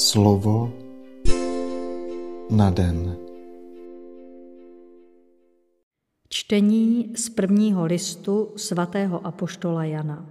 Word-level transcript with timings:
Slovo 0.00 0.72
na 2.50 2.70
den. 2.70 3.16
Čtení 6.28 7.12
z 7.16 7.28
prvního 7.28 7.84
listu 7.84 8.48
svatého 8.56 9.26
apoštola 9.26 9.84
Jana. 9.84 10.26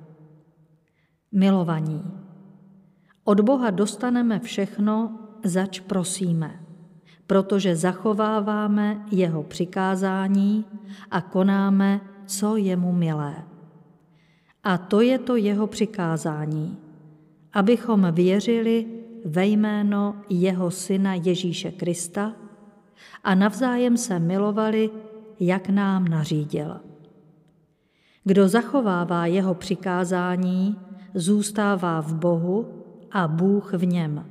Milovaní, 1.32 2.04
od 3.24 3.40
Boha 3.42 3.70
dostaneme 3.70 4.40
všechno, 4.40 5.20
zač 5.44 5.80
prosíme, 5.80 6.60
protože 7.28 7.76
zachováváme 7.76 9.06
jeho 9.12 9.44
přikázání 9.44 10.66
a 11.12 11.22
konáme, 11.22 12.02
co 12.26 12.56
je 12.56 12.76
mu 12.76 12.92
milé. 12.92 13.36
A 14.64 14.78
to 14.78 15.02
je 15.02 15.20
to 15.20 15.36
jeho 15.36 15.68
přikázání, 15.68 16.78
abychom 17.54 18.08
věřili 18.12 18.99
ve 19.26 19.46
jméno 19.46 20.16
jeho 20.30 20.72
syna 20.72 21.14
Ježíše 21.14 21.72
Krista 21.72 22.34
a 23.24 23.36
navzájem 23.36 23.98
se 23.98 24.20
milovali, 24.20 24.90
jak 25.40 25.70
nám 25.70 26.08
nařídil. 26.08 26.80
Kdo 28.24 28.48
zachovává 28.48 29.26
jeho 29.26 29.54
přikázání, 29.54 30.80
zůstává 31.14 32.02
v 32.02 32.14
Bohu 32.14 32.84
a 33.12 33.28
Bůh 33.28 33.74
v 33.74 33.86
něm. 33.86 34.26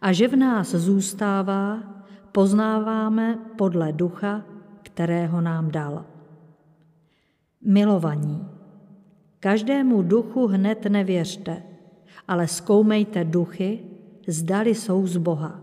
A 0.00 0.12
že 0.12 0.28
v 0.28 0.36
nás 0.36 0.74
zůstává, 0.74 1.78
poznáváme 2.32 3.38
podle 3.58 3.92
ducha, 3.92 4.42
kterého 4.82 5.40
nám 5.40 5.70
dal. 5.70 6.04
Milovaní, 7.62 8.48
každému 9.40 10.02
duchu 10.02 10.46
hned 10.46 10.84
nevěřte, 10.84 11.62
ale 12.28 12.48
zkoumejte 12.48 13.24
duchy, 13.24 13.93
zdali 14.28 14.74
jsou 14.74 15.06
z 15.06 15.16
Boha. 15.16 15.60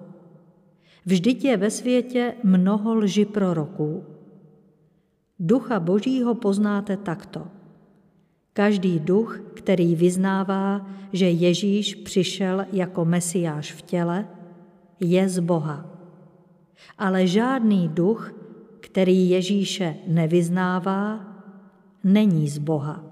Vždyť 1.06 1.46
je 1.46 1.58
ve 1.58 1.72
světě 1.72 2.34
mnoho 2.44 2.96
lži 2.96 3.26
proroků. 3.26 4.04
Ducha 5.40 5.80
Božího 5.80 6.36
poznáte 6.36 6.98
takto. 6.98 7.48
Každý 8.54 9.00
duch, 9.00 9.42
který 9.54 9.96
vyznává, 9.96 10.88
že 11.14 11.30
Ježíš 11.30 11.96
přišel 11.96 12.66
jako 12.74 13.06
mesiáš 13.06 13.72
v 13.72 13.82
těle, 13.82 14.28
je 15.00 15.30
z 15.30 15.40
Boha. 15.40 15.86
Ale 16.98 17.28
žádný 17.28 17.88
duch, 17.88 18.34
který 18.80 19.30
Ježíše 19.30 19.96
nevyznává, 20.08 21.26
není 22.04 22.50
z 22.50 22.58
Boha. 22.58 23.04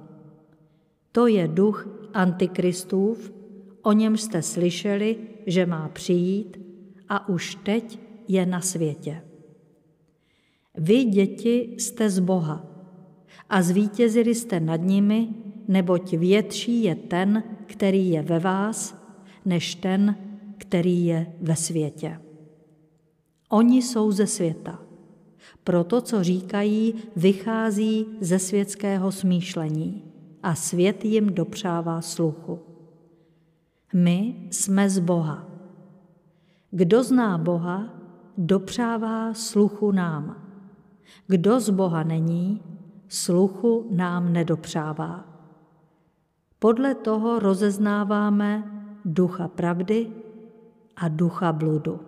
To 1.11 1.27
je 1.27 1.47
duch 1.47 1.87
antikristův, 2.13 3.31
o 3.89 3.91
něm 3.91 4.17
jste 4.17 4.41
slyšeli, 4.41 5.17
že 5.45 5.65
má 5.65 5.89
přijít 5.89 6.57
a 7.09 7.29
už 7.29 7.55
teď 7.55 7.99
je 8.27 8.45
na 8.45 8.61
světě. 8.61 9.21
Vy, 10.77 11.03
děti, 11.03 11.75
jste 11.77 12.09
z 12.09 12.19
Boha 12.19 12.65
a 13.49 13.61
zvítězili 13.61 14.35
jste 14.35 14.59
nad 14.59 14.81
nimi, 14.81 15.27
neboť 15.67 16.13
větší 16.13 16.83
je 16.83 16.95
ten, 16.95 17.43
který 17.65 18.09
je 18.09 18.21
ve 18.21 18.39
vás, 18.39 18.95
než 19.45 19.75
ten, 19.75 20.15
který 20.57 21.05
je 21.05 21.33
ve 21.41 21.55
světě. 21.55 22.19
Oni 23.49 23.81
jsou 23.81 24.11
ze 24.11 24.27
světa. 24.27 24.79
Proto, 25.63 26.01
co 26.01 26.23
říkají, 26.23 26.93
vychází 27.15 28.05
ze 28.21 28.39
světského 28.39 29.11
smýšlení 29.11 30.03
a 30.43 30.55
svět 30.55 31.05
jim 31.05 31.33
dopřává 31.33 32.01
sluchu. 32.01 32.68
My 33.93 34.47
jsme 34.51 34.89
z 34.89 34.99
Boha. 34.99 35.47
Kdo 36.71 37.03
zná 37.03 37.37
Boha, 37.37 37.93
dopřává 38.37 39.33
sluchu 39.33 39.91
nám. 39.91 40.49
Kdo 41.27 41.59
z 41.59 41.69
Boha 41.69 42.03
není, 42.03 42.61
sluchu 43.07 43.87
nám 43.91 44.33
nedopřává. 44.33 45.25
Podle 46.59 46.95
toho 46.95 47.39
rozeznáváme 47.39 48.71
ducha 49.05 49.47
pravdy 49.47 50.11
a 50.95 51.07
ducha 51.07 51.53
bludu. 51.53 51.99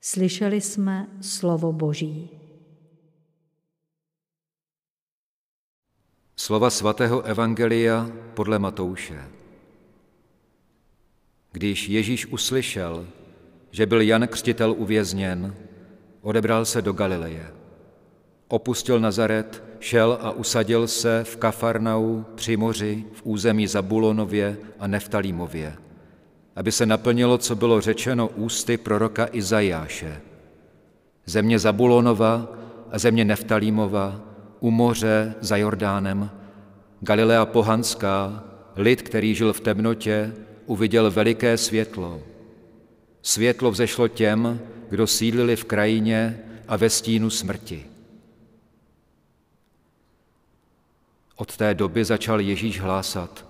Slyšeli 0.00 0.60
jsme 0.60 1.08
slovo 1.20 1.72
Boží. 1.72 2.43
Slova 6.36 6.70
svatého 6.70 7.22
Evangelia 7.22 8.10
podle 8.34 8.58
Matouše. 8.58 9.24
Když 11.52 11.88
Ježíš 11.88 12.26
uslyšel, 12.26 13.06
že 13.70 13.86
byl 13.86 14.00
Jan 14.00 14.28
Křtitel 14.28 14.74
uvězněn, 14.78 15.54
odebral 16.22 16.64
se 16.64 16.82
do 16.82 16.92
Galileje. 16.92 17.46
Opustil 18.48 19.00
Nazaret, 19.00 19.62
šel 19.80 20.18
a 20.20 20.30
usadil 20.30 20.88
se 20.88 21.24
v 21.24 21.36
Kafarnau 21.36 22.22
při 22.34 22.56
moři 22.56 23.04
v 23.12 23.20
území 23.24 23.66
Zabulonově 23.66 24.58
a 24.78 24.86
Neftalímově, 24.86 25.76
aby 26.56 26.72
se 26.72 26.86
naplnilo, 26.86 27.38
co 27.38 27.56
bylo 27.56 27.80
řečeno 27.80 28.28
ústy 28.28 28.76
proroka 28.76 29.28
Izajáše. 29.32 30.20
Země 31.26 31.58
Zabulonova 31.58 32.48
a 32.90 32.98
země 32.98 33.24
Neftalímova, 33.24 34.33
u 34.60 34.70
moře 34.70 35.34
za 35.40 35.56
Jordánem, 35.56 36.30
Galilea 37.00 37.46
pohanská, 37.46 38.44
lid, 38.76 39.02
který 39.02 39.34
žil 39.34 39.52
v 39.52 39.60
temnotě, 39.60 40.34
uviděl 40.66 41.10
veliké 41.10 41.56
světlo. 41.56 42.22
Světlo 43.22 43.70
vzešlo 43.70 44.08
těm, 44.08 44.60
kdo 44.88 45.06
sídlili 45.06 45.56
v 45.56 45.64
krajině 45.64 46.40
a 46.68 46.76
ve 46.76 46.90
stínu 46.90 47.30
smrti. 47.30 47.86
Od 51.36 51.56
té 51.56 51.74
doby 51.74 52.04
začal 52.04 52.40
Ježíš 52.40 52.80
hlásat. 52.80 53.46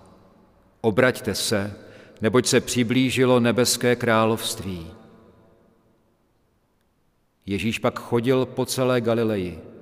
Obraťte 0.80 1.34
se, 1.34 1.76
neboť 2.20 2.46
se 2.46 2.60
přiblížilo 2.60 3.40
nebeské 3.40 3.96
království. 3.96 4.86
Ježíš 7.46 7.78
pak 7.78 7.98
chodil 7.98 8.46
po 8.46 8.66
celé 8.66 9.00
Galileji, 9.00 9.73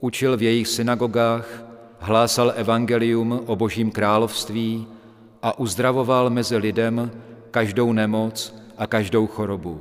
učil 0.00 0.36
v 0.36 0.42
jejich 0.42 0.68
synagogách, 0.68 1.64
hlásal 1.98 2.52
evangelium 2.56 3.42
o 3.46 3.56
božím 3.56 3.90
království 3.90 4.86
a 5.42 5.58
uzdravoval 5.58 6.30
mezi 6.30 6.56
lidem 6.56 7.10
každou 7.50 7.92
nemoc 7.92 8.54
a 8.78 8.86
každou 8.86 9.26
chorobu. 9.26 9.80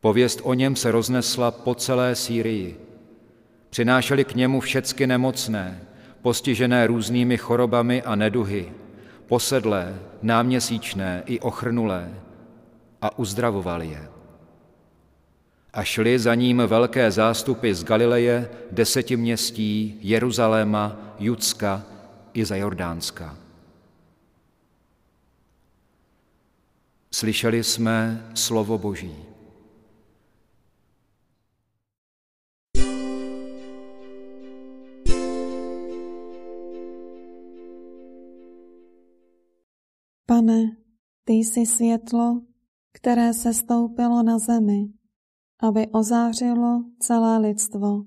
Pověst 0.00 0.40
o 0.42 0.54
něm 0.54 0.76
se 0.76 0.90
roznesla 0.90 1.50
po 1.50 1.74
celé 1.74 2.14
Sýrii. 2.14 2.80
Přinášeli 3.70 4.24
k 4.24 4.34
němu 4.34 4.60
všecky 4.60 5.06
nemocné, 5.06 5.80
postižené 6.22 6.86
různými 6.86 7.36
chorobami 7.36 8.02
a 8.02 8.14
neduhy, 8.14 8.72
posedlé, 9.26 9.98
náměsíčné 10.22 11.22
i 11.26 11.40
ochrnulé 11.40 12.14
a 13.02 13.18
uzdravoval 13.18 13.82
je. 13.82 14.19
A 15.72 15.84
šli 15.84 16.18
za 16.18 16.34
ním 16.34 16.62
velké 16.66 17.10
zástupy 17.10 17.72
z 17.72 17.84
Galileje, 17.84 18.50
deseti 18.70 19.16
městí, 19.16 19.98
Jeruzaléma, 20.00 21.14
Judska 21.18 21.84
i 22.34 22.44
za 22.44 22.56
Jordánska. 22.56 23.36
Slyšeli 27.12 27.64
jsme 27.64 28.30
slovo 28.34 28.78
Boží. 28.78 29.16
Pane, 40.26 40.76
ty 41.24 41.32
jsi 41.32 41.66
světlo, 41.66 42.42
které 42.92 43.34
se 43.34 43.54
stoupilo 43.54 44.22
na 44.22 44.38
zemi, 44.38 44.99
aby 45.62 45.88
ozářilo 45.88 46.84
celé 46.98 47.38
lidstvo. 47.38 48.04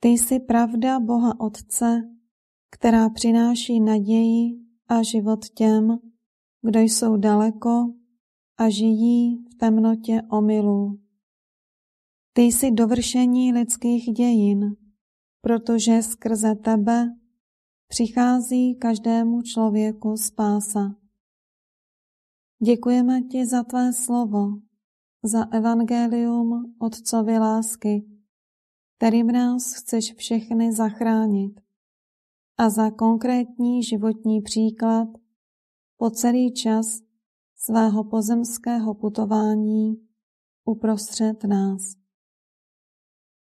Ty 0.00 0.08
jsi 0.08 0.40
pravda 0.40 1.00
Boha 1.00 1.40
Otce, 1.40 2.02
která 2.70 3.10
přináší 3.10 3.80
naději 3.80 4.60
a 4.88 5.02
život 5.02 5.48
těm, 5.48 5.98
kdo 6.62 6.80
jsou 6.80 7.16
daleko 7.16 7.94
a 8.56 8.68
žijí 8.68 9.44
v 9.44 9.54
temnotě 9.54 10.22
omylů. 10.30 11.00
Ty 12.32 12.42
jsi 12.42 12.70
dovršení 12.70 13.52
lidských 13.52 14.04
dějin, 14.04 14.76
protože 15.40 16.02
skrze 16.02 16.54
tebe 16.54 17.16
přichází 17.88 18.74
každému 18.74 19.42
člověku 19.42 20.16
spása. 20.16 20.94
Děkujeme 22.62 23.22
ti 23.22 23.46
za 23.46 23.62
tvé 23.62 23.92
slovo, 23.92 24.69
za 25.22 25.44
evangelium 25.52 26.74
Otcovi 26.78 27.38
lásky, 27.38 28.04
kterým 28.96 29.26
nás 29.26 29.74
chceš 29.74 30.14
všechny 30.16 30.72
zachránit 30.72 31.60
a 32.58 32.70
za 32.70 32.90
konkrétní 32.90 33.82
životní 33.82 34.40
příklad 34.40 35.08
po 35.96 36.10
celý 36.10 36.52
čas 36.54 36.86
svého 37.56 38.04
pozemského 38.04 38.94
putování 38.94 40.08
uprostřed 40.64 41.44
nás. 41.44 41.82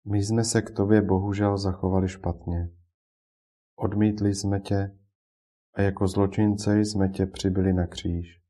My 0.05 0.25
jsme 0.25 0.45
se 0.45 0.63
k 0.63 0.71
tobě 0.71 1.03
bohužel 1.03 1.59
zachovali 1.59 2.09
špatně. 2.09 2.71
Odmítli 3.77 4.35
jsme 4.35 4.61
tě 4.61 4.99
a 5.75 5.83
jako 5.83 6.09
zločince 6.09 6.81
jsme 6.81 7.09
tě 7.09 7.27
přibili 7.27 7.73
na 7.73 7.87
kříž. 7.87 8.41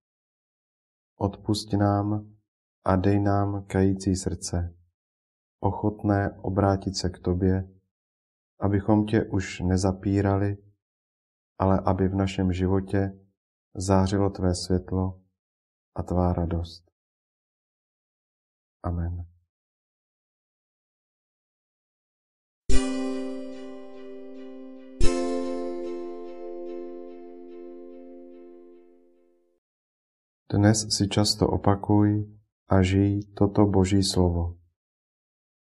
Odpusti 1.16 1.76
nám 1.76 2.39
a 2.84 2.96
dej 2.96 3.20
nám 3.20 3.66
kající 3.66 4.16
srdce, 4.16 4.74
ochotné 5.60 6.30
obrátit 6.42 6.96
se 6.96 7.10
k 7.10 7.18
tobě, 7.18 7.68
abychom 8.60 9.06
tě 9.06 9.24
už 9.24 9.60
nezapírali, 9.60 10.56
ale 11.58 11.80
aby 11.86 12.08
v 12.08 12.14
našem 12.14 12.52
životě 12.52 13.20
zářilo 13.74 14.30
tvé 14.30 14.54
světlo 14.54 15.20
a 15.96 16.02
tvá 16.02 16.32
radost. 16.32 16.90
Amen. 18.82 19.26
Dnes 30.52 30.96
si 30.96 31.08
často 31.08 31.48
opakuj 31.48 32.39
a 32.70 32.82
žij 32.82 33.34
toto 33.34 33.66
Boží 33.66 34.02
slovo. 34.02 34.54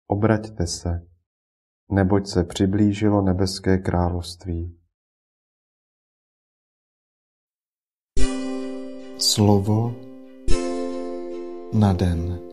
Obraťte 0.07 0.68
se, 0.68 1.07
neboť 1.92 2.27
se 2.27 2.44
přiblížilo 2.44 3.21
nebeské 3.21 3.77
království. 3.77 4.80
Slovo 9.18 9.95
na 11.74 11.94
den. 11.94 12.44